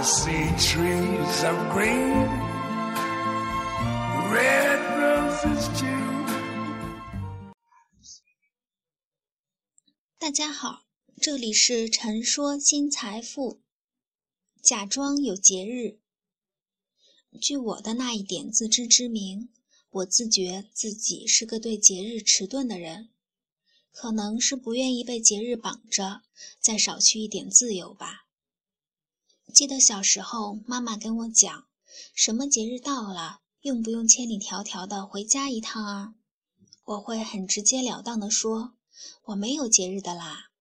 [0.00, 2.28] See trees of green,
[4.30, 6.24] red roses too.
[10.16, 10.84] 大家好，
[11.20, 13.60] 这里是陈说新财富。
[14.62, 15.98] 假装有节日。
[17.40, 19.48] 据我的那一点自知之明，
[19.90, 23.08] 我自觉自己是个对节日迟钝的人，
[23.90, 26.22] 可能是不愿意被节日绑着，
[26.60, 28.27] 再少去一点自由吧。
[29.58, 31.66] 记得小时候，妈妈跟我讲，
[32.14, 36.14] 什么节日到了，用不用千里迢迢的回家一趟啊？
[36.84, 38.74] 我会很直截了当的说，
[39.24, 40.52] 我没有节日的啦。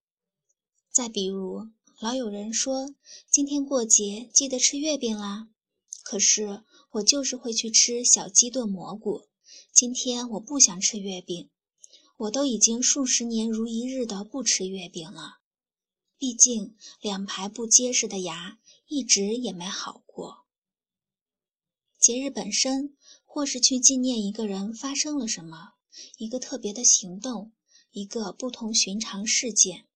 [0.91, 1.67] 再比如，
[1.99, 2.95] 老有人说
[3.29, 5.47] 今天过节，记得吃月饼啦。
[6.01, 9.27] 可是我就是会去吃小鸡炖蘑菇。
[9.71, 11.51] 今天我不想吃月饼，
[12.17, 15.37] 我都已经数十年如一日的不吃月饼了。
[16.17, 18.57] 毕竟两排不结实的牙。
[18.87, 20.45] 一直也没好过。
[21.99, 25.73] 节日本身，或是去纪念一个人发生了什么，
[26.17, 27.51] 一个特别的行动，
[27.91, 29.87] 一个不同寻常事件，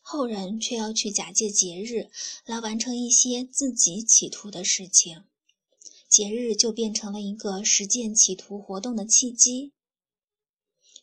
[0.00, 2.10] 后人却要去假借节日
[2.44, 5.24] 来完成一些自己企图的事情，
[6.08, 9.72] 节日就变成了一个实践企图活动的契机。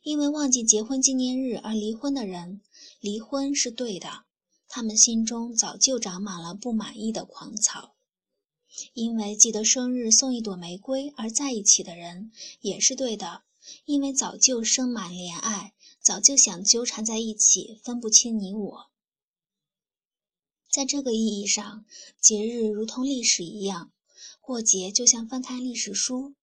[0.02, 2.62] 因为忘记结婚纪念日而离婚的人，
[3.00, 4.26] 离婚是对的。
[4.72, 7.96] 他们心中早就长满了不满意的狂草，
[8.94, 12.32] 因为记得生日送一朵玫瑰而在一起的人
[12.62, 13.42] 也是对的，
[13.86, 18.92] 因为早就生满怜爱，早就想纠缠在一起，分不清你我。
[20.72, 21.84] 在这个意义上，
[22.22, 23.92] 节日如同历史一样，
[24.40, 26.36] 过节就像翻开历史书，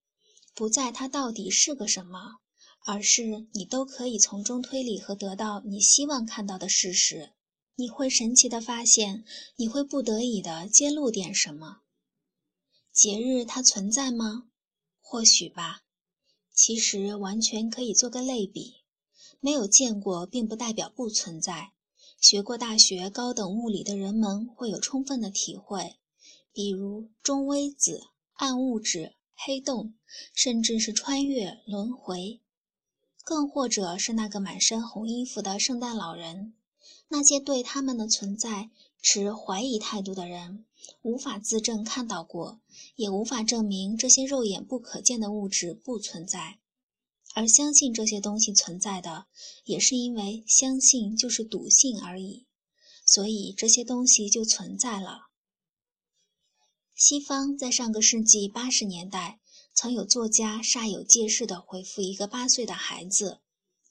[0.52, 2.38] 不在它到底是个什么，
[2.84, 7.34] 而是你都可以从中推理和得到你希望看到的事实。
[7.78, 9.24] 你会神奇的发现，
[9.56, 11.82] 你会不得已的揭露点什么。
[12.90, 14.48] 节日它存在吗？
[15.00, 15.82] 或许吧。
[16.54, 18.76] 其实完全可以做个类比。
[19.40, 21.72] 没有见过，并不代表不存在。
[22.18, 25.96] 学过大学高等物理的人们会有充分的体会，
[26.54, 29.94] 比如中微子、暗物质、黑洞，
[30.32, 32.40] 甚至是穿越、轮回，
[33.22, 36.54] 更或者是那个满身红衣服的圣诞老人。
[37.08, 40.66] 那些对他们的存在持怀疑态度的人，
[41.02, 42.60] 无法自证看到过，
[42.96, 46.58] 也无法证明这些肉眼不可见的物质不存在；
[47.34, 49.26] 而相信这些东西存在的，
[49.64, 52.46] 也是因为相信就是笃信而已，
[53.04, 55.28] 所以这些东西就存在了。
[56.96, 59.38] 西方在上个世纪八十年代，
[59.74, 63.40] 曾有作家煞有介事地回复一个八岁的孩子，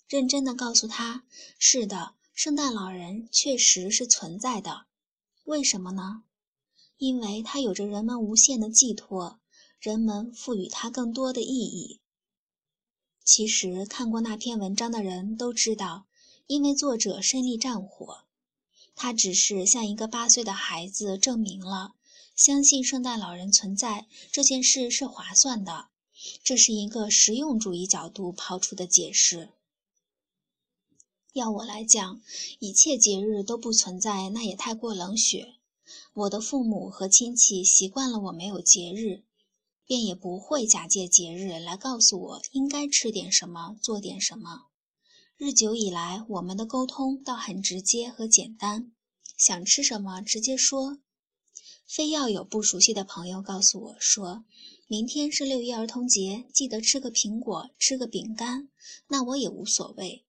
[0.10, 1.24] 认真地告诉他
[1.58, 4.88] ：“是的。”圣诞老人确实是存在的，
[5.46, 6.24] 为什么呢？
[6.98, 9.40] 因为他有着人们无限的寄托，
[9.80, 12.02] 人们赋予他更多的意义。
[13.24, 16.08] 其实看过那篇文章的人都知道，
[16.46, 18.26] 因为作者身历战火，
[18.96, 21.94] 他只是向一个八岁的孩子证明了
[22.36, 25.88] 相信圣诞老人存在这件事是划算的，
[26.44, 29.54] 这是一个实用主义角度抛出的解释。
[31.36, 32.22] 要我来讲，
[32.60, 35.56] 一切节日都不存在，那也太过冷血。
[36.14, 39.26] 我的父母和亲戚习惯了我没有节日，
[39.86, 44.68] 便也不会假借节日来告诉我应该吃点什么，做点什么。
[45.36, 48.94] 日久以来，我们的沟通倒很直接和简单，
[49.36, 51.00] 想吃什么直接说。
[51.86, 54.46] 非要有不熟悉的朋友告诉我说，
[54.88, 58.70] 明天是六一儿童节，记得吃个苹果，吃个饼干，
[59.10, 60.25] 那我也无所谓。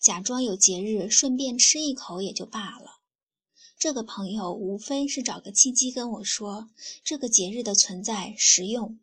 [0.00, 3.00] 假装有节日，顺便吃一口也就罢了。
[3.78, 6.68] 这个朋友无非是找个契机跟我说
[7.04, 8.98] 这个节日的存在实用，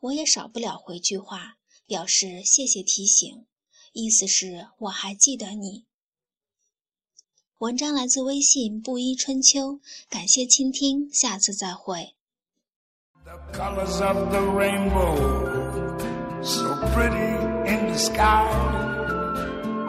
[0.00, 1.56] 我也少不了回句话，
[1.86, 3.46] 表示谢谢提醒，
[3.92, 5.84] 意思是我还记得你。
[7.58, 12.14] 文章来自微信布衣春秋，感谢倾听，下次再会。